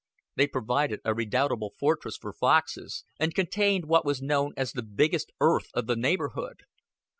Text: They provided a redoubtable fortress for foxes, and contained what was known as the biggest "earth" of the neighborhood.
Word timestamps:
They 0.35 0.47
provided 0.47 0.99
a 1.05 1.13
redoubtable 1.13 1.75
fortress 1.77 2.17
for 2.19 2.33
foxes, 2.33 3.03
and 3.19 3.35
contained 3.35 3.85
what 3.85 4.03
was 4.03 4.19
known 4.19 4.51
as 4.57 4.71
the 4.71 4.81
biggest 4.81 5.31
"earth" 5.39 5.67
of 5.75 5.85
the 5.85 5.95
neighborhood. 5.95 6.63